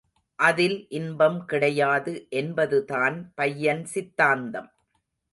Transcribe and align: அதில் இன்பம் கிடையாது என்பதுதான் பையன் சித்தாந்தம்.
அதில் 0.39 0.77
இன்பம் 0.89 1.45
கிடையாது 1.45 2.13
என்பதுதான் 2.29 3.17
பையன் 3.35 3.83
சித்தாந்தம். 3.85 4.69